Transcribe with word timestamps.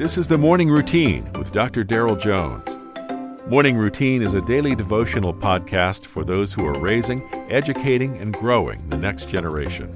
This 0.00 0.16
is 0.16 0.26
the 0.26 0.38
Morning 0.38 0.70
Routine 0.70 1.30
with 1.34 1.52
Dr. 1.52 1.84
Darrell 1.84 2.16
Jones. 2.16 2.78
Morning 3.48 3.76
Routine 3.76 4.22
is 4.22 4.32
a 4.32 4.40
daily 4.40 4.74
devotional 4.74 5.34
podcast 5.34 6.06
for 6.06 6.24
those 6.24 6.54
who 6.54 6.64
are 6.64 6.78
raising, 6.78 7.22
educating, 7.50 8.16
and 8.16 8.32
growing 8.32 8.88
the 8.88 8.96
next 8.96 9.28
generation. 9.28 9.92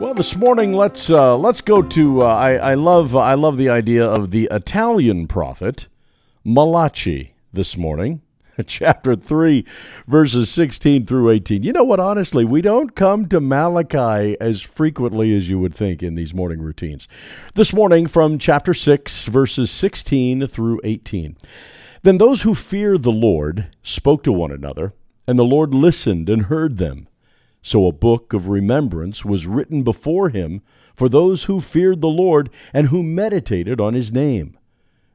Well, 0.00 0.14
this 0.14 0.34
morning 0.34 0.72
let's 0.72 1.08
uh, 1.10 1.38
let's 1.38 1.60
go 1.60 1.80
to. 1.80 2.22
Uh, 2.22 2.26
I, 2.26 2.54
I 2.54 2.74
love 2.74 3.14
I 3.14 3.34
love 3.34 3.56
the 3.56 3.68
idea 3.68 4.04
of 4.04 4.32
the 4.32 4.48
Italian 4.50 5.28
prophet 5.28 5.86
Malachi 6.42 7.34
this 7.52 7.76
morning. 7.76 8.20
chapter 8.66 9.14
3, 9.14 9.64
verses 10.06 10.50
16 10.50 11.06
through 11.06 11.30
18. 11.30 11.62
You 11.62 11.72
know 11.72 11.84
what? 11.84 12.00
Honestly, 12.00 12.44
we 12.44 12.60
don't 12.60 12.94
come 12.94 13.26
to 13.26 13.40
Malachi 13.40 14.38
as 14.40 14.62
frequently 14.62 15.36
as 15.36 15.48
you 15.48 15.58
would 15.58 15.74
think 15.74 16.02
in 16.02 16.14
these 16.14 16.34
morning 16.34 16.60
routines. 16.60 17.06
This 17.54 17.72
morning, 17.72 18.06
from 18.06 18.38
chapter 18.38 18.74
6, 18.74 19.26
verses 19.26 19.70
16 19.70 20.46
through 20.48 20.80
18. 20.84 21.36
Then 22.02 22.18
those 22.18 22.42
who 22.42 22.54
feared 22.54 23.02
the 23.02 23.12
Lord 23.12 23.68
spoke 23.82 24.22
to 24.24 24.32
one 24.32 24.52
another, 24.52 24.94
and 25.26 25.38
the 25.38 25.44
Lord 25.44 25.74
listened 25.74 26.28
and 26.28 26.44
heard 26.44 26.78
them. 26.78 27.08
So 27.62 27.86
a 27.86 27.92
book 27.92 28.32
of 28.32 28.48
remembrance 28.48 29.24
was 29.24 29.46
written 29.46 29.82
before 29.82 30.30
him 30.30 30.62
for 30.96 31.08
those 31.08 31.44
who 31.44 31.60
feared 31.60 32.00
the 32.00 32.08
Lord 32.08 32.50
and 32.72 32.88
who 32.88 33.02
meditated 33.02 33.80
on 33.80 33.94
his 33.94 34.12
name. 34.12 34.56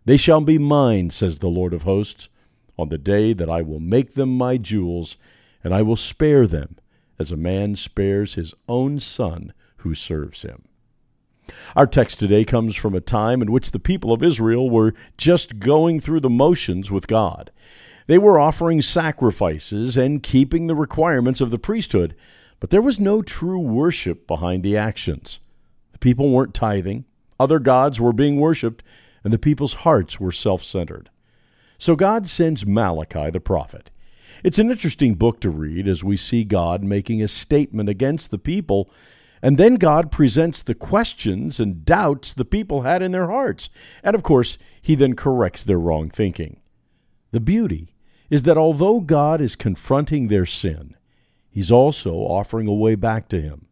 They 0.06 0.18
shall 0.18 0.42
be 0.42 0.58
mine, 0.58 1.10
says 1.10 1.40
the 1.40 1.48
Lord 1.48 1.74
of 1.74 1.84
hosts 1.84 2.30
on 2.78 2.90
the 2.90 2.98
day 2.98 3.34
that 3.34 3.50
I 3.50 3.62
will 3.62 3.80
make 3.80 4.14
them 4.14 4.38
my 4.38 4.58
jewels, 4.58 5.18
and 5.64 5.74
I 5.74 5.82
will 5.82 5.96
spare 5.96 6.48
them, 6.48 6.78
as 7.20 7.32
a 7.32 7.38
man 7.38 7.76
spares 7.76 8.34
his 8.34 8.54
own 8.68 9.00
son 9.00 9.54
who 9.78 9.94
serves 9.94 10.42
him. 10.42 10.64
Our 11.76 11.88
text 11.88 12.20
today 12.20 12.46
comes 12.46 12.76
from 12.76 12.96
a 12.96 13.02
time 13.02 13.42
in 13.42 13.52
which 13.52 13.72
the 13.72 13.80
people 13.80 14.14
of 14.14 14.24
Israel 14.24 14.70
were 14.70 14.94
just 15.18 15.60
going 15.60 16.00
through 16.00 16.22
the 16.22 16.30
motions 16.30 16.90
with 16.90 17.08
God. 17.08 17.52
They 18.08 18.18
were 18.18 18.40
offering 18.40 18.82
sacrifices 18.82 19.96
and 19.96 20.24
keeping 20.24 20.68
the 20.68 20.76
requirements 20.76 21.42
of 21.42 21.52
the 21.52 21.60
priesthood, 21.60 22.16
but 22.60 22.70
there 22.70 22.82
was 22.82 23.00
no 23.00 23.22
true 23.22 23.60
worship 23.60 24.28
behind 24.28 24.64
the 24.64 24.78
actions. 24.78 25.40
The 25.94 26.00
people 26.00 26.30
weren't 26.30 26.54
tithing, 26.54 27.06
other 27.40 27.60
gods 27.60 28.00
were 28.00 28.14
being 28.14 28.40
worshiped, 28.40 28.84
and 29.24 29.32
the 29.32 29.40
people's 29.40 29.74
hearts 29.76 30.20
were 30.20 30.32
self 30.32 30.64
centered. 30.64 31.10
So 31.84 31.98
God 31.98 32.30
sends 32.30 32.66
Malachi 32.66 33.30
the 33.30 33.42
prophet. 33.42 33.92
It's 34.42 34.58
an 34.58 34.72
interesting 34.72 35.16
book 35.16 35.42
to 35.42 35.50
read 35.50 35.86
as 35.86 36.02
we 36.02 36.16
see 36.16 36.46
God 36.46 36.82
making 36.82 37.22
a 37.22 37.28
statement 37.28 37.90
against 37.90 38.32
the 38.32 38.38
people, 38.38 38.90
and 39.42 39.58
then 39.58 39.76
God 39.76 40.10
presents 40.10 40.64
the 40.64 40.76
questions 40.76 41.60
and 41.60 41.84
doubts 41.84 42.34
the 42.34 42.46
people 42.46 42.84
had 42.84 43.04
in 43.04 43.12
their 43.12 43.28
hearts. 43.28 43.70
And 44.02 44.16
of 44.16 44.24
course, 44.24 44.58
he 44.82 44.96
then 44.96 45.14
corrects 45.14 45.66
their 45.66 45.78
wrong 45.78 46.10
thinking. 46.10 46.62
The 47.32 47.42
beauty 47.42 47.94
is 48.30 48.44
that 48.44 48.58
although 48.58 49.02
God 49.02 49.42
is 49.42 49.58
confronting 49.58 50.30
their 50.30 50.46
sin, 50.46 50.96
he's 51.50 51.70
also 51.70 52.14
offering 52.14 52.66
a 52.66 52.74
way 52.74 52.96
back 52.96 53.28
to 53.28 53.42
him. 53.42 53.68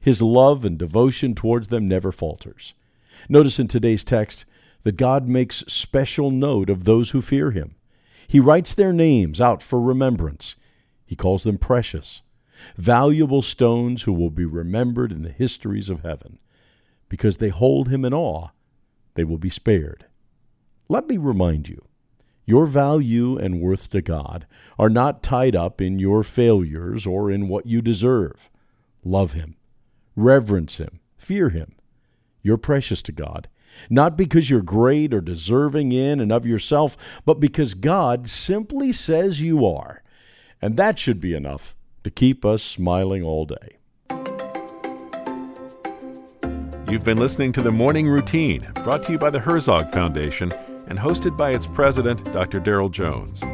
His 0.00 0.22
love 0.22 0.64
and 0.64 0.78
devotion 0.78 1.34
towards 1.34 1.68
them 1.68 1.86
never 1.86 2.10
falters. 2.10 2.72
Notice 3.28 3.58
in 3.58 3.68
today's 3.68 4.02
text, 4.02 4.46
that 4.82 4.96
God 4.96 5.28
makes 5.28 5.64
special 5.66 6.30
note 6.30 6.70
of 6.70 6.84
those 6.84 7.10
who 7.10 7.20
fear 7.20 7.50
him. 7.50 7.74
He 8.26 8.40
writes 8.40 8.74
their 8.74 8.92
names 8.92 9.40
out 9.40 9.62
for 9.62 9.80
remembrance. 9.80 10.56
He 11.04 11.16
calls 11.16 11.42
them 11.42 11.58
precious, 11.58 12.22
valuable 12.76 13.42
stones 13.42 14.02
who 14.02 14.12
will 14.12 14.30
be 14.30 14.44
remembered 14.44 15.12
in 15.12 15.22
the 15.22 15.32
histories 15.32 15.88
of 15.88 16.02
heaven. 16.02 16.38
Because 17.08 17.38
they 17.38 17.48
hold 17.48 17.88
him 17.88 18.04
in 18.04 18.14
awe, 18.14 18.48
they 19.14 19.24
will 19.24 19.38
be 19.38 19.50
spared. 19.50 20.06
Let 20.88 21.08
me 21.08 21.16
remind 21.16 21.68
you 21.68 21.84
your 22.46 22.66
value 22.66 23.36
and 23.36 23.60
worth 23.60 23.90
to 23.90 24.00
God 24.00 24.46
are 24.78 24.90
not 24.90 25.22
tied 25.22 25.54
up 25.54 25.80
in 25.80 25.98
your 25.98 26.22
failures 26.22 27.06
or 27.06 27.30
in 27.30 27.48
what 27.48 27.66
you 27.66 27.82
deserve. 27.82 28.50
Love 29.04 29.32
him, 29.32 29.56
reverence 30.16 30.78
him, 30.78 31.00
fear 31.16 31.50
him. 31.50 31.74
You're 32.42 32.56
precious 32.56 33.02
to 33.02 33.12
God 33.12 33.48
not 33.88 34.16
because 34.16 34.50
you're 34.50 34.62
great 34.62 35.14
or 35.14 35.20
deserving 35.20 35.92
in 35.92 36.20
and 36.20 36.32
of 36.32 36.46
yourself, 36.46 36.96
but 37.24 37.40
because 37.40 37.74
God 37.74 38.28
simply 38.28 38.92
says 38.92 39.40
you 39.40 39.66
are. 39.66 40.02
And 40.62 40.76
that 40.76 40.98
should 40.98 41.20
be 41.20 41.34
enough 41.34 41.74
to 42.04 42.10
keep 42.10 42.44
us 42.44 42.62
smiling 42.62 43.22
all 43.22 43.46
day. 43.46 43.80
You've 46.90 47.04
been 47.04 47.18
listening 47.18 47.52
to 47.52 47.62
the 47.62 47.70
Morning 47.70 48.08
Routine, 48.08 48.66
brought 48.82 49.04
to 49.04 49.12
you 49.12 49.18
by 49.18 49.30
the 49.30 49.38
Herzog 49.38 49.92
Foundation 49.92 50.50
and 50.88 50.98
hosted 50.98 51.36
by 51.36 51.52
its 51.52 51.66
president, 51.66 52.24
Dr. 52.32 52.58
Darrell 52.58 52.88
Jones. 52.88 53.44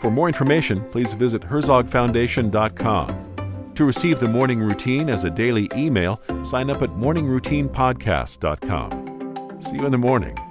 For 0.00 0.12
more 0.12 0.28
information, 0.28 0.88
please 0.90 1.12
visit 1.12 1.42
herzogfoundation.com. 1.42 3.72
To 3.74 3.84
receive 3.84 4.20
the 4.20 4.28
morning 4.28 4.60
routine 4.60 5.08
as 5.08 5.24
a 5.24 5.30
daily 5.30 5.68
email, 5.74 6.22
sign 6.44 6.70
up 6.70 6.82
at 6.82 6.90
morningroutinepodcast.com. 6.90 9.07
See 9.60 9.76
you 9.76 9.86
in 9.86 9.92
the 9.92 9.98
morning. 9.98 10.47